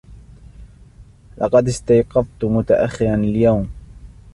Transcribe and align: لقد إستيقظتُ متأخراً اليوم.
لقد 1.37 1.67
إستيقظتُ 1.67 2.43
متأخراً 2.45 3.15
اليوم. 3.15 3.69